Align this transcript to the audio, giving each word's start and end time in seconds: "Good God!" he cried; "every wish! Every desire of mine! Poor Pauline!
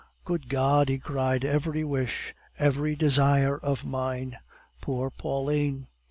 "Good 0.25 0.49
God!" 0.49 0.89
he 0.89 0.97
cried; 0.97 1.45
"every 1.45 1.83
wish! 1.83 2.33
Every 2.57 2.95
desire 2.95 3.59
of 3.59 3.85
mine! 3.85 4.39
Poor 4.81 5.11
Pauline! 5.11 5.85